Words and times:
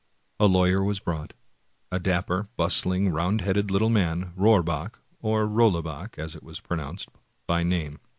The 0.39 0.49
lawyer 0.49 0.83
was 0.83 0.99
brought,— 0.99 1.33
a 1.91 1.99
dapper, 1.99 2.49
bustling, 2.57 3.09
round 3.09 3.41
headed 3.41 3.69
little 3.69 3.91
man. 3.91 4.33
Roorback 4.35 4.95
(or 5.19 5.45
Rollebuck, 5.45 6.17
as 6.17 6.33
it 6.33 6.41
was 6.41 6.59
pro 6.59 6.77
nounced) 6.77 7.09
by 7.45 7.61
name. 7.61 7.99